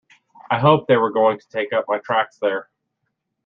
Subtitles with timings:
[0.49, 2.71] I hoped they were going to take up my tracks there.